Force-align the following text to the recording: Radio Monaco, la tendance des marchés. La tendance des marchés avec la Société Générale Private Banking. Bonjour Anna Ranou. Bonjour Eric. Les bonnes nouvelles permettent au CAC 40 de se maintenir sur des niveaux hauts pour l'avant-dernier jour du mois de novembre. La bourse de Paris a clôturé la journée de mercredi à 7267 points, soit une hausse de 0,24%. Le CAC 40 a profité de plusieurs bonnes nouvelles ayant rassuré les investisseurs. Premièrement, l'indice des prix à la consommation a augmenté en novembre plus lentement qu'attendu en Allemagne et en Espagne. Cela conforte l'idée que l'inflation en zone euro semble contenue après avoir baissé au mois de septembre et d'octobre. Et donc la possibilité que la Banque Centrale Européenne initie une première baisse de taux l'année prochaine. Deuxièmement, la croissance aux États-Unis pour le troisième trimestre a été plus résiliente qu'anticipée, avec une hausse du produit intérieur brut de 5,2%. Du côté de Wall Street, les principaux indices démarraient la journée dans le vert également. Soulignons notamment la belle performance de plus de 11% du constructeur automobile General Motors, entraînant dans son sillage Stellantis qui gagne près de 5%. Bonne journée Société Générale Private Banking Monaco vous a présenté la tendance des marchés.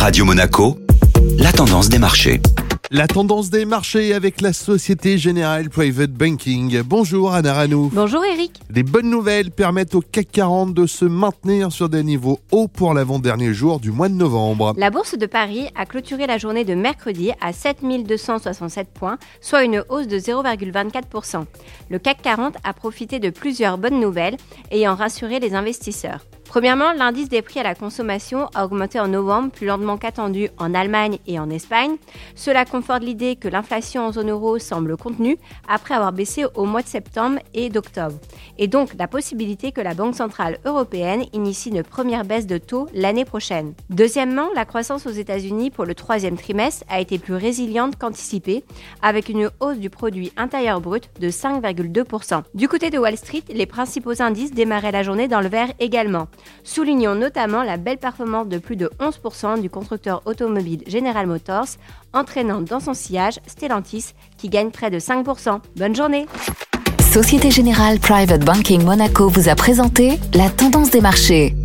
Radio 0.00 0.24
Monaco, 0.24 0.78
la 1.38 1.52
tendance 1.52 1.90
des 1.90 1.98
marchés. 1.98 2.40
La 2.90 3.06
tendance 3.06 3.50
des 3.50 3.66
marchés 3.66 4.14
avec 4.14 4.40
la 4.40 4.54
Société 4.54 5.18
Générale 5.18 5.68
Private 5.68 6.12
Banking. 6.12 6.80
Bonjour 6.80 7.34
Anna 7.34 7.52
Ranou. 7.52 7.90
Bonjour 7.92 8.24
Eric. 8.24 8.62
Les 8.70 8.82
bonnes 8.82 9.10
nouvelles 9.10 9.50
permettent 9.50 9.94
au 9.94 10.00
CAC 10.00 10.28
40 10.32 10.72
de 10.72 10.86
se 10.86 11.04
maintenir 11.04 11.70
sur 11.70 11.90
des 11.90 12.02
niveaux 12.02 12.40
hauts 12.50 12.66
pour 12.66 12.94
l'avant-dernier 12.94 13.52
jour 13.52 13.78
du 13.78 13.92
mois 13.92 14.08
de 14.08 14.14
novembre. 14.14 14.72
La 14.78 14.88
bourse 14.88 15.18
de 15.18 15.26
Paris 15.26 15.68
a 15.76 15.84
clôturé 15.84 16.26
la 16.26 16.38
journée 16.38 16.64
de 16.64 16.74
mercredi 16.74 17.32
à 17.42 17.52
7267 17.52 18.88
points, 18.88 19.18
soit 19.42 19.64
une 19.64 19.84
hausse 19.90 20.08
de 20.08 20.18
0,24%. 20.18 21.44
Le 21.90 21.98
CAC 21.98 22.22
40 22.22 22.56
a 22.64 22.72
profité 22.72 23.18
de 23.18 23.28
plusieurs 23.28 23.76
bonnes 23.76 24.00
nouvelles 24.00 24.38
ayant 24.70 24.94
rassuré 24.94 25.40
les 25.40 25.54
investisseurs. 25.54 26.20
Premièrement, 26.50 26.92
l'indice 26.92 27.28
des 27.28 27.42
prix 27.42 27.60
à 27.60 27.62
la 27.62 27.76
consommation 27.76 28.48
a 28.56 28.64
augmenté 28.64 28.98
en 28.98 29.06
novembre 29.06 29.52
plus 29.52 29.68
lentement 29.68 29.96
qu'attendu 29.96 30.48
en 30.58 30.74
Allemagne 30.74 31.18
et 31.28 31.38
en 31.38 31.48
Espagne. 31.48 31.94
Cela 32.34 32.64
conforte 32.64 33.04
l'idée 33.04 33.36
que 33.36 33.46
l'inflation 33.46 34.06
en 34.06 34.10
zone 34.10 34.30
euro 34.30 34.58
semble 34.58 34.96
contenue 34.96 35.38
après 35.68 35.94
avoir 35.94 36.12
baissé 36.12 36.46
au 36.56 36.64
mois 36.64 36.82
de 36.82 36.88
septembre 36.88 37.38
et 37.54 37.68
d'octobre. 37.68 38.16
Et 38.58 38.66
donc 38.66 38.94
la 38.98 39.06
possibilité 39.06 39.70
que 39.70 39.80
la 39.80 39.94
Banque 39.94 40.16
Centrale 40.16 40.58
Européenne 40.64 41.24
initie 41.32 41.68
une 41.68 41.84
première 41.84 42.24
baisse 42.24 42.48
de 42.48 42.58
taux 42.58 42.88
l'année 42.94 43.24
prochaine. 43.24 43.74
Deuxièmement, 43.88 44.48
la 44.56 44.64
croissance 44.64 45.06
aux 45.06 45.10
États-Unis 45.10 45.70
pour 45.70 45.84
le 45.84 45.94
troisième 45.94 46.36
trimestre 46.36 46.84
a 46.88 46.98
été 46.98 47.18
plus 47.20 47.34
résiliente 47.34 47.94
qu'anticipée, 47.96 48.64
avec 49.02 49.28
une 49.28 49.50
hausse 49.60 49.78
du 49.78 49.88
produit 49.88 50.32
intérieur 50.36 50.80
brut 50.80 51.10
de 51.20 51.28
5,2%. 51.28 52.42
Du 52.54 52.66
côté 52.66 52.90
de 52.90 52.98
Wall 52.98 53.16
Street, 53.16 53.44
les 53.54 53.66
principaux 53.66 54.20
indices 54.20 54.50
démarraient 54.50 54.90
la 54.90 55.04
journée 55.04 55.28
dans 55.28 55.40
le 55.40 55.48
vert 55.48 55.72
également. 55.78 56.26
Soulignons 56.64 57.14
notamment 57.14 57.62
la 57.62 57.76
belle 57.76 57.98
performance 57.98 58.48
de 58.48 58.58
plus 58.58 58.76
de 58.76 58.90
11% 59.00 59.60
du 59.60 59.70
constructeur 59.70 60.22
automobile 60.24 60.82
General 60.86 61.26
Motors, 61.26 61.76
entraînant 62.12 62.60
dans 62.60 62.80
son 62.80 62.94
sillage 62.94 63.40
Stellantis 63.46 64.14
qui 64.36 64.48
gagne 64.48 64.70
près 64.70 64.90
de 64.90 64.98
5%. 64.98 65.60
Bonne 65.76 65.96
journée 65.96 66.26
Société 67.12 67.50
Générale 67.50 67.98
Private 67.98 68.44
Banking 68.44 68.84
Monaco 68.84 69.28
vous 69.28 69.48
a 69.48 69.56
présenté 69.56 70.20
la 70.32 70.48
tendance 70.48 70.90
des 70.90 71.00
marchés. 71.00 71.56